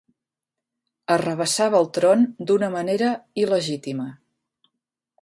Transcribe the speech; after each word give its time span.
Arrabassava 1.15 1.79
el 1.83 1.87
tron 1.99 2.25
d'una 2.51 2.73
manera 2.79 3.13
il·legítima. 3.45 4.13